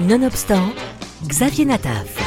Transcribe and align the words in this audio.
Nonobstant, 0.00 0.74
Xavier 1.28 1.66
Nataf. 1.66 2.18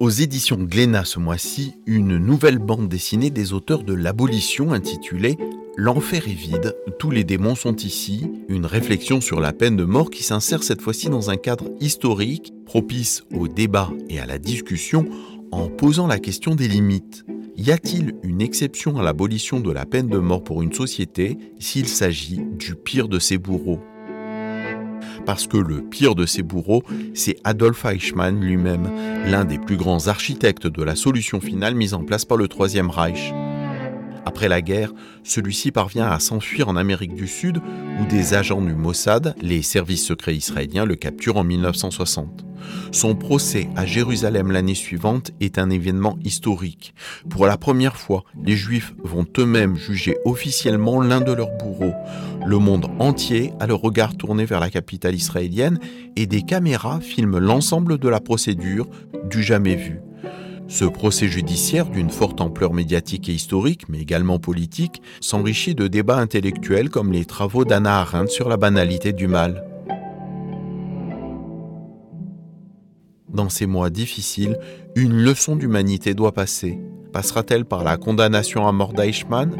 Aux 0.00 0.08
éditions 0.08 0.56
Glénat 0.56 1.04
ce 1.04 1.18
mois-ci, 1.18 1.74
une 1.84 2.16
nouvelle 2.16 2.58
bande 2.58 2.88
dessinée 2.88 3.28
des 3.28 3.52
auteurs 3.52 3.82
de 3.82 3.92
l'abolition 3.92 4.72
intitulée 4.72 5.36
L'enfer 5.76 6.28
est 6.28 6.32
vide, 6.32 6.74
tous 6.98 7.10
les 7.10 7.24
démons 7.24 7.54
sont 7.54 7.76
ici, 7.76 8.26
une 8.48 8.64
réflexion 8.64 9.20
sur 9.20 9.38
la 9.38 9.52
peine 9.52 9.76
de 9.76 9.84
mort 9.84 10.08
qui 10.08 10.22
s'insère 10.22 10.62
cette 10.62 10.80
fois-ci 10.80 11.10
dans 11.10 11.28
un 11.28 11.36
cadre 11.36 11.70
historique 11.78 12.54
propice 12.64 13.24
au 13.34 13.48
débat 13.48 13.90
et 14.08 14.18
à 14.18 14.24
la 14.24 14.38
discussion 14.38 15.06
en 15.52 15.68
posant 15.68 16.06
la 16.06 16.18
question 16.18 16.54
des 16.54 16.68
limites. 16.68 17.26
Y 17.56 17.72
a-t-il 17.72 18.14
une 18.22 18.40
exception 18.40 18.98
à 18.98 19.02
l'abolition 19.02 19.60
de 19.60 19.70
la 19.70 19.84
peine 19.84 20.08
de 20.08 20.18
mort 20.18 20.42
pour 20.42 20.62
une 20.62 20.72
société 20.72 21.36
s'il 21.58 21.88
s'agit 21.88 22.40
du 22.58 22.74
pire 22.74 23.08
de 23.08 23.18
ses 23.18 23.38
bourreaux? 23.38 23.80
Parce 25.26 25.46
que 25.46 25.58
le 25.58 25.82
pire 25.82 26.14
de 26.14 26.26
ses 26.26 26.42
bourreaux, 26.42 26.82
c'est 27.14 27.36
Adolf 27.44 27.84
Eichmann 27.84 28.40
lui-même, 28.40 28.90
l'un 29.26 29.44
des 29.44 29.58
plus 29.58 29.76
grands 29.76 30.06
architectes 30.08 30.66
de 30.66 30.82
la 30.82 30.96
solution 30.96 31.40
finale 31.40 31.74
mise 31.74 31.94
en 31.94 32.04
place 32.04 32.24
par 32.24 32.38
le 32.38 32.48
Troisième 32.48 32.90
Reich. 32.90 33.32
Après 34.26 34.48
la 34.48 34.62
guerre, 34.62 34.92
celui-ci 35.24 35.72
parvient 35.72 36.08
à 36.08 36.20
s'enfuir 36.20 36.68
en 36.68 36.76
Amérique 36.76 37.14
du 37.14 37.26
Sud 37.26 37.60
où 38.00 38.06
des 38.06 38.34
agents 38.34 38.60
du 38.60 38.74
Mossad, 38.74 39.34
les 39.40 39.62
services 39.62 40.04
secrets 40.04 40.34
israéliens, 40.34 40.84
le 40.84 40.96
capturent 40.96 41.38
en 41.38 41.44
1960. 41.44 42.44
Son 42.92 43.14
procès 43.14 43.68
à 43.76 43.86
Jérusalem 43.86 44.50
l'année 44.50 44.74
suivante 44.74 45.30
est 45.40 45.58
un 45.58 45.70
événement 45.70 46.18
historique. 46.24 46.94
Pour 47.28 47.46
la 47.46 47.56
première 47.56 47.96
fois, 47.96 48.24
les 48.44 48.56
Juifs 48.56 48.94
vont 49.02 49.26
eux-mêmes 49.38 49.76
juger 49.76 50.16
officiellement 50.24 51.00
l'un 51.00 51.20
de 51.20 51.32
leurs 51.32 51.56
bourreaux. 51.56 51.94
Le 52.44 52.58
monde 52.58 52.86
entier 52.98 53.52
a 53.60 53.66
le 53.66 53.74
regard 53.74 54.16
tourné 54.16 54.44
vers 54.44 54.60
la 54.60 54.70
capitale 54.70 55.14
israélienne 55.14 55.78
et 56.16 56.26
des 56.26 56.42
caméras 56.42 57.00
filment 57.00 57.38
l'ensemble 57.38 57.98
de 57.98 58.08
la 58.08 58.20
procédure 58.20 58.88
du 59.30 59.42
jamais 59.42 59.76
vu. 59.76 60.00
Ce 60.70 60.84
procès 60.84 61.26
judiciaire, 61.26 61.90
d'une 61.90 62.10
forte 62.10 62.40
ampleur 62.40 62.72
médiatique 62.72 63.28
et 63.28 63.32
historique, 63.32 63.88
mais 63.88 63.98
également 63.98 64.38
politique, 64.38 65.02
s'enrichit 65.20 65.74
de 65.74 65.88
débats 65.88 66.18
intellectuels 66.18 66.90
comme 66.90 67.10
les 67.10 67.24
travaux 67.24 67.64
d'Anna 67.64 67.98
Arendt 67.98 68.30
sur 68.30 68.48
la 68.48 68.56
banalité 68.56 69.12
du 69.12 69.26
mal. 69.26 69.64
Dans 73.28 73.48
ces 73.48 73.66
mois 73.66 73.90
difficiles, 73.90 74.60
une 74.94 75.20
leçon 75.20 75.56
d'humanité 75.56 76.14
doit 76.14 76.32
passer. 76.32 76.78
Passera-t-elle 77.12 77.64
par 77.64 77.82
la 77.82 77.96
condamnation 77.96 78.68
à 78.68 78.72
mort 78.72 78.92
d'Eichmann 78.92 79.56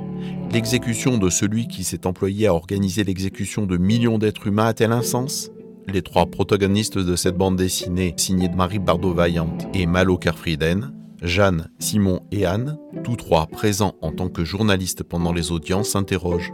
L'exécution 0.53 1.19
de 1.19 1.29
celui 1.29 1.67
qui 1.67 1.83
s'est 1.83 2.07
employé 2.07 2.47
à 2.47 2.55
organiser 2.55 3.03
l'exécution 3.03 3.67
de 3.67 3.77
millions 3.77 4.19
d'êtres 4.19 4.47
humains 4.47 4.67
a-t-elle 4.67 4.93
un 4.93 5.03
sens 5.03 5.51
Les 5.89 6.03
trois 6.03 6.27
protagonistes 6.27 6.99
de 6.99 7.17
cette 7.17 7.37
bande 7.37 7.57
dessinée, 7.57 8.15
signée 8.17 8.49
de 8.49 8.55
Marie 8.55 8.79
Bardot-Vaillant 8.79 9.59
et 9.75 9.87
Malo 9.87 10.17
Kerfrieden, 10.17 10.93
Jeanne, 11.23 11.69
Simon 11.79 12.21
et 12.33 12.47
Anne, 12.47 12.79
tous 13.05 13.17
trois 13.17 13.47
présents 13.47 13.95
en 14.01 14.11
tant 14.11 14.29
que 14.29 14.45
journalistes 14.45 15.03
pendant 15.03 15.33
les 15.33 15.53
audiences, 15.53 15.91
s'interrogent. 15.91 16.53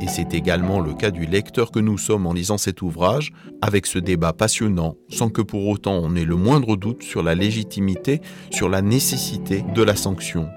Et 0.00 0.08
c'est 0.08 0.34
également 0.34 0.80
le 0.80 0.94
cas 0.94 1.12
du 1.12 1.26
lecteur 1.26 1.70
que 1.70 1.78
nous 1.78 1.98
sommes 1.98 2.26
en 2.26 2.32
lisant 2.32 2.58
cet 2.58 2.82
ouvrage, 2.82 3.32
avec 3.60 3.86
ce 3.86 4.00
débat 4.00 4.32
passionnant, 4.32 4.96
sans 5.08 5.28
que 5.28 5.42
pour 5.42 5.68
autant 5.68 6.00
on 6.02 6.16
ait 6.16 6.24
le 6.24 6.34
moindre 6.34 6.74
doute 6.74 7.04
sur 7.04 7.22
la 7.22 7.36
légitimité, 7.36 8.20
sur 8.50 8.68
la 8.68 8.82
nécessité 8.82 9.64
de 9.72 9.82
la 9.84 9.94
sanction. 9.94 10.48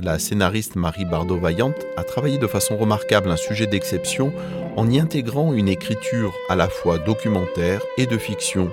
La 0.00 0.20
scénariste 0.20 0.76
Marie 0.76 1.04
Bardot-Vaillante 1.04 1.84
a 1.96 2.04
travaillé 2.04 2.38
de 2.38 2.46
façon 2.46 2.78
remarquable 2.78 3.28
un 3.28 3.36
sujet 3.36 3.66
d'exception 3.66 4.32
en 4.76 4.88
y 4.88 5.00
intégrant 5.00 5.52
une 5.52 5.68
écriture 5.68 6.32
à 6.48 6.54
la 6.54 6.68
fois 6.68 6.98
documentaire 6.98 7.82
et 7.98 8.06
de 8.06 8.16
fiction, 8.16 8.70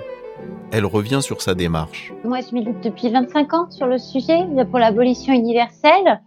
elle 0.72 0.84
revient 0.84 1.20
sur 1.22 1.42
sa 1.42 1.54
démarche. 1.54 2.12
Moi, 2.24 2.40
je 2.40 2.54
milite 2.54 2.80
depuis 2.82 3.08
25 3.08 3.54
ans 3.54 3.70
sur 3.70 3.86
le 3.86 3.98
sujet 3.98 4.46
pour 4.70 4.78
l'abolition 4.78 5.32
universelle. 5.32 6.22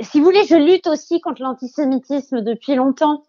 Si 0.00 0.18
vous 0.18 0.24
voulez, 0.26 0.44
je 0.44 0.56
lutte 0.56 0.86
aussi 0.86 1.20
contre 1.20 1.42
l'antisémitisme 1.42 2.42
depuis 2.42 2.74
longtemps. 2.74 3.22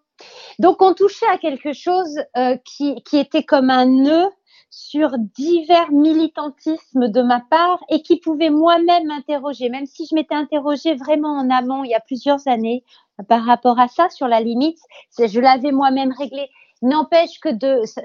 Donc, 0.59 0.81
on 0.81 0.94
touchait 0.94 1.30
à 1.31 1.38
quelque 1.38 1.74
chose 1.74 2.20
euh, 2.38 2.58
qui, 2.66 2.96
était 3.14 3.44
comme 3.44 3.70
un 3.70 3.86
nœud 3.86 4.30
sur 4.70 5.12
divers 5.18 5.92
militantismes 5.92 7.08
de 7.08 7.22
ma 7.22 7.40
part 7.40 7.80
et 7.90 8.02
qui 8.02 8.20
pouvait 8.20 8.52
moi-même 8.52 9.08
m'interroger, 9.08 9.70
même 9.70 9.86
si 9.86 10.06
je 10.06 10.14
m'étais 10.14 10.36
interrogée 10.36 10.94
vraiment 10.94 11.38
en 11.38 11.50
amont 11.50 11.84
il 11.84 11.90
y 11.90 11.96
a 11.96 12.00
plusieurs 12.00 12.47
années 12.47 12.84
par 13.28 13.46
rapport 13.46 13.80
à 13.80 13.88
ça, 13.88 14.09
sur 14.09 14.28
la 14.28 14.41
limite, 14.41 14.80
je 15.18 15.40
l'avais 15.40 15.72
moi-même 15.72 16.14
réglé. 16.18 16.50
N'empêche 16.81 17.40
que 17.40 17.50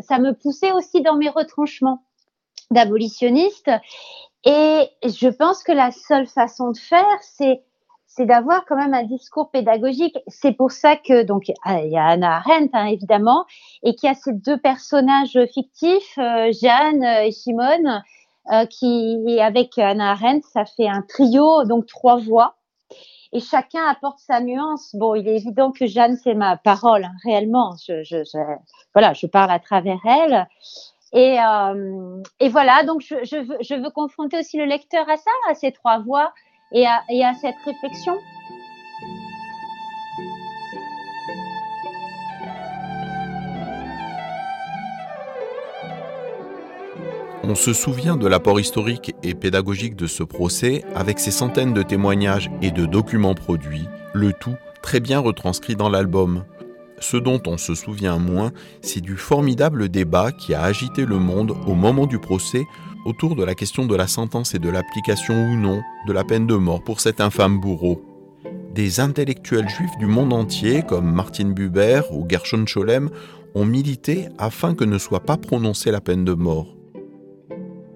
ça 0.00 0.18
me 0.18 0.32
poussait 0.32 0.72
aussi 0.72 1.02
dans 1.02 1.16
mes 1.16 1.28
retranchements 1.28 2.02
d'abolitionniste. 2.70 3.70
Et 4.44 4.88
je 5.02 5.28
pense 5.28 5.62
que 5.62 5.72
la 5.72 5.90
seule 5.90 6.26
façon 6.26 6.70
de 6.70 6.78
faire, 6.78 7.18
c'est 7.22 7.62
c'est 8.16 8.26
d'avoir 8.26 8.64
quand 8.64 8.76
même 8.76 8.94
un 8.94 9.02
discours 9.02 9.50
pédagogique. 9.50 10.16
C'est 10.28 10.52
pour 10.52 10.70
ça 10.70 10.96
que 10.96 11.24
donc 11.24 11.48
il 11.48 11.88
y 11.90 11.96
a 11.96 12.06
Anna 12.06 12.36
Arendt 12.36 12.70
hein, 12.72 12.86
évidemment 12.86 13.44
et 13.82 13.94
qu'il 13.96 14.08
y 14.08 14.12
a 14.12 14.14
ces 14.14 14.32
deux 14.32 14.58
personnages 14.58 15.38
fictifs, 15.52 16.16
euh, 16.18 16.52
Jeanne 16.52 17.02
et 17.02 17.32
Simone, 17.32 18.04
euh, 18.52 18.66
qui 18.66 19.40
avec 19.40 19.76
Anna 19.78 20.12
Arendt 20.12 20.46
ça 20.52 20.64
fait 20.64 20.86
un 20.86 21.02
trio 21.02 21.64
donc 21.64 21.86
trois 21.86 22.16
voix 22.18 22.54
et 23.32 23.40
chacun 23.40 23.84
apporte 23.86 24.20
sa 24.20 24.40
nuance. 24.40 24.94
Bon, 24.94 25.16
il 25.16 25.26
est 25.26 25.36
évident 25.36 25.72
que 25.72 25.86
Jeanne 25.86 26.16
c'est 26.22 26.34
ma 26.34 26.56
parole 26.56 27.04
hein, 27.04 27.14
réellement. 27.24 27.74
Je, 27.84 28.22
voilà, 28.94 29.12
je 29.12 29.26
parle 29.26 29.50
à 29.50 29.58
travers 29.58 29.98
elle. 30.06 30.46
Et, 31.14 31.38
euh, 31.38 32.22
et 32.40 32.48
voilà, 32.48 32.82
donc 32.82 33.00
je, 33.00 33.14
je, 33.22 33.36
veux, 33.36 33.56
je, 33.60 33.74
veux, 33.76 33.90
confronter 33.90 34.40
aussi 34.40 34.58
le 34.58 34.64
lecteur 34.64 35.08
à 35.08 35.16
ça, 35.16 35.30
à 35.48 35.54
ces 35.54 35.70
trois 35.70 36.00
voix 36.00 36.32
et 36.72 36.86
à, 36.86 37.02
et 37.08 37.24
à 37.24 37.34
cette 37.34 37.54
réflexion. 37.64 38.18
On 47.44 47.54
se 47.54 47.72
souvient 47.72 48.16
de 48.16 48.26
l'apport 48.26 48.58
historique 48.58 49.14
et 49.22 49.34
pédagogique 49.34 49.94
de 49.94 50.08
ce 50.08 50.24
procès 50.24 50.82
avec 50.96 51.20
ses 51.20 51.30
centaines 51.30 51.74
de 51.74 51.82
témoignages 51.82 52.50
et 52.60 52.72
de 52.72 52.86
documents 52.86 53.34
produits, 53.34 53.86
le 54.14 54.32
tout 54.32 54.56
très 54.82 54.98
bien 54.98 55.20
retranscrit 55.20 55.76
dans 55.76 55.90
l'album. 55.90 56.44
Ce 57.00 57.16
dont 57.16 57.40
on 57.46 57.58
se 57.58 57.74
souvient 57.74 58.18
moins, 58.18 58.52
c'est 58.80 59.00
du 59.00 59.16
formidable 59.16 59.88
débat 59.88 60.32
qui 60.32 60.54
a 60.54 60.62
agité 60.62 61.04
le 61.04 61.18
monde 61.18 61.54
au 61.66 61.74
moment 61.74 62.06
du 62.06 62.18
procès 62.18 62.64
autour 63.04 63.36
de 63.36 63.44
la 63.44 63.54
question 63.54 63.84
de 63.86 63.94
la 63.94 64.06
sentence 64.06 64.54
et 64.54 64.58
de 64.58 64.70
l'application 64.70 65.34
ou 65.34 65.56
non 65.56 65.82
de 66.06 66.12
la 66.12 66.24
peine 66.24 66.46
de 66.46 66.54
mort 66.54 66.82
pour 66.82 67.00
cet 67.00 67.20
infâme 67.20 67.60
bourreau. 67.60 68.02
Des 68.72 68.98
intellectuels 69.00 69.68
juifs 69.68 69.96
du 69.98 70.06
monde 70.06 70.32
entier, 70.32 70.82
comme 70.82 71.12
Martin 71.12 71.50
Buber 71.50 72.00
ou 72.12 72.26
Gershon 72.28 72.66
Scholem, 72.66 73.10
ont 73.54 73.64
milité 73.64 74.28
afin 74.38 74.74
que 74.74 74.84
ne 74.84 74.98
soit 74.98 75.24
pas 75.24 75.36
prononcée 75.36 75.90
la 75.90 76.00
peine 76.00 76.24
de 76.24 76.32
mort. 76.32 76.74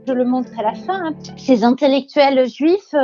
Je 0.07 0.13
le 0.13 0.25
montre 0.25 0.51
à 0.59 0.63
la 0.63 0.75
fin. 0.75 1.07
Hein. 1.07 1.15
Ces 1.37 1.65
intellectuels 1.65 2.49
juifs 2.49 2.95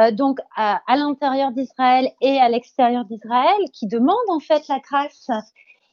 euh, 0.00 0.10
donc 0.10 0.38
à, 0.56 0.80
l'intérieur 0.96 1.52
d'Israël 1.52 2.10
et 2.20 2.38
à 2.38 2.48
l'extérieur 2.48 3.04
d'Israël, 3.04 3.56
qui 3.72 3.86
demandent 3.86 4.16
en 4.28 4.40
fait 4.40 4.66
la 4.68 4.78
grâce. 4.78 5.28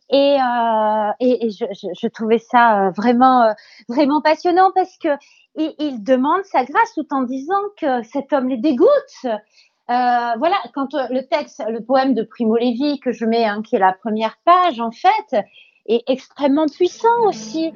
Et, 0.09 0.35
euh, 0.35 1.11
et, 1.19 1.49
je, 1.49 2.07
trouvais 2.07 2.37
ça 2.37 2.87
euh, 2.87 2.89
vraiment, 2.91 3.53
vraiment 3.87 4.21
passionnant 4.21 4.71
parce 4.75 4.97
que 4.97 5.09
il, 5.55 6.03
demande 6.03 6.43
sa 6.43 6.65
grâce 6.65 6.93
tout 6.93 7.07
en 7.11 7.23
disant 7.23 7.61
que 7.79 8.03
cet 8.03 8.33
homme 8.33 8.49
les 8.49 8.57
dégoûte. 8.57 8.89
Voilà, 9.87 10.57
quand 10.73 10.93
le 10.93 11.21
texte, 11.27 11.63
le 11.69 11.83
poème 11.83 12.13
de 12.13 12.23
Primo 12.23 12.57
Levi 12.57 12.99
que 12.99 13.11
je 13.11 13.25
mets, 13.25 13.45
hein, 13.45 13.61
qui 13.61 13.75
est 13.75 13.79
la 13.79 13.93
première 13.93 14.37
page 14.43 14.79
en 14.79 14.91
fait, 14.91 15.45
est 15.85 16.03
extrêmement 16.07 16.65
puissant 16.65 17.27
aussi. 17.27 17.71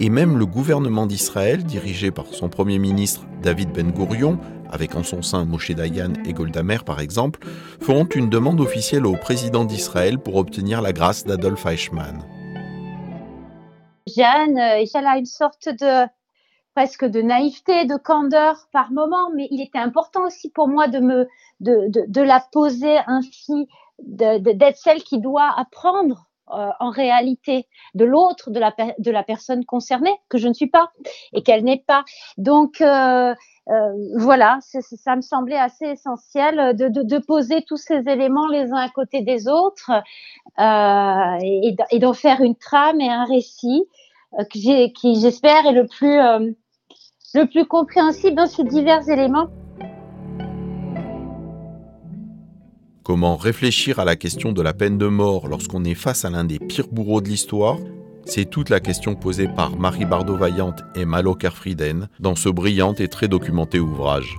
Et 0.00 0.10
même 0.10 0.38
le 0.38 0.46
gouvernement 0.46 1.06
d'Israël, 1.06 1.64
dirigé 1.64 2.10
par 2.10 2.26
son 2.26 2.48
premier 2.48 2.78
ministre 2.78 3.22
David 3.42 3.72
Ben 3.72 3.90
Gourion, 3.90 4.38
avec 4.70 4.94
en 4.96 5.02
son 5.02 5.22
sein 5.22 5.44
Moshe 5.44 5.70
Dayan 5.70 6.14
et 6.24 6.32
Golda 6.32 6.62
Meir 6.62 6.84
par 6.84 7.00
exemple, 7.00 7.46
feront 7.80 8.06
une 8.06 8.30
demande 8.30 8.60
officielle 8.60 9.06
au 9.06 9.16
président 9.16 9.64
d'Israël 9.64 10.18
pour 10.18 10.36
obtenir 10.36 10.82
la 10.82 10.92
grâce 10.92 11.24
d'Adolf 11.24 11.66
Eichmann. 11.66 12.24
Jeanne, 14.06 14.58
euh, 14.58 14.84
elle 14.94 15.06
a 15.06 15.18
une 15.18 15.26
sorte 15.26 15.68
de 15.68 16.06
presque 16.74 17.04
de 17.04 17.20
naïveté, 17.20 17.84
de 17.84 17.96
candeur 17.96 18.66
par 18.72 18.90
moment, 18.90 19.30
mais 19.36 19.46
il 19.50 19.60
était 19.60 19.78
important 19.78 20.26
aussi 20.26 20.50
pour 20.50 20.68
moi 20.68 20.88
de 20.88 20.98
me 21.00 21.28
de, 21.60 21.88
de 22.08 22.22
la 22.22 22.44
poser 22.50 22.96
ainsi, 23.06 23.68
d'être 24.00 24.78
celle 24.78 25.02
qui 25.02 25.20
doit 25.20 25.50
apprendre 25.56 26.26
en 26.52 26.90
réalité 26.90 27.66
de 27.94 28.04
l'autre, 28.04 28.50
de 28.50 28.60
la, 28.60 28.74
de 28.98 29.10
la 29.10 29.22
personne 29.22 29.64
concernée, 29.64 30.14
que 30.28 30.38
je 30.38 30.48
ne 30.48 30.52
suis 30.52 30.68
pas 30.68 30.90
et 31.32 31.42
qu'elle 31.42 31.64
n'est 31.64 31.84
pas. 31.86 32.04
Donc 32.38 32.82
voilà, 34.16 34.58
ça 34.60 35.16
me 35.16 35.22
semblait 35.22 35.58
assez 35.58 35.86
essentiel 35.86 36.76
de, 36.76 36.88
de, 36.88 37.02
de, 37.02 37.18
poser 37.18 37.62
tous 37.62 37.76
ces 37.76 38.08
éléments 38.08 38.48
les 38.48 38.72
uns 38.72 38.76
à 38.76 38.88
côté 38.88 39.22
des 39.22 39.48
autres 39.48 39.90
et, 40.58 41.76
et 41.90 41.98
d'en 41.98 42.12
faire 42.12 42.40
une 42.40 42.56
trame 42.56 43.00
et 43.00 43.08
un 43.08 43.24
récit 43.24 43.84
qui, 44.50 45.20
j'espère, 45.20 45.66
est 45.66 45.72
le 45.72 45.86
plus, 45.86 46.18
le 47.34 47.44
plus 47.46 47.66
compréhensible 47.66 48.36
dans 48.36 48.46
ces 48.46 48.64
divers 48.64 49.08
éléments. 49.08 49.48
Comment 53.04 53.36
réfléchir 53.36 53.98
à 53.98 54.04
la 54.04 54.14
question 54.14 54.52
de 54.52 54.62
la 54.62 54.74
peine 54.74 54.96
de 54.96 55.08
mort 55.08 55.48
lorsqu'on 55.48 55.82
est 55.84 55.94
face 55.94 56.24
à 56.24 56.30
l'un 56.30 56.44
des 56.44 56.60
pires 56.60 56.86
bourreaux 56.86 57.20
de 57.20 57.28
l'histoire? 57.28 57.78
C'est 58.24 58.48
toute 58.48 58.70
la 58.70 58.78
question 58.78 59.16
posée 59.16 59.48
par 59.48 59.76
Marie 59.76 60.04
Bardot-Vaillante 60.04 60.84
et 60.94 61.04
Malo 61.04 61.34
Kerfrieden 61.34 62.08
dans 62.20 62.36
ce 62.36 62.48
brillant 62.48 62.94
et 62.94 63.08
très 63.08 63.26
documenté 63.26 63.80
ouvrage. 63.80 64.38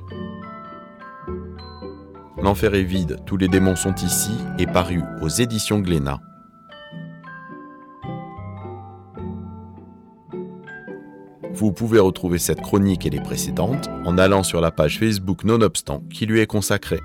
L'enfer 2.42 2.74
est 2.76 2.84
vide, 2.84 3.18
tous 3.26 3.36
les 3.36 3.50
démons 3.50 3.76
sont 3.76 3.96
ici 3.96 4.32
est 4.58 4.72
paru 4.72 5.02
aux 5.22 5.28
éditions 5.28 5.80
Glénat. 5.80 6.22
Vous 11.54 11.74
pouvez 11.74 12.00
retrouver 12.00 12.40
cette 12.40 12.62
chronique 12.62 13.06
et 13.06 13.10
les 13.10 13.22
précédentes 13.22 13.90
en 14.06 14.18
allant 14.18 14.44
sur 14.44 14.62
la 14.62 14.72
page 14.72 15.00
Facebook 15.00 15.44
Nonobstant 15.44 16.02
qui 16.10 16.26
lui 16.26 16.40
est 16.40 16.48
consacrée. 16.48 17.02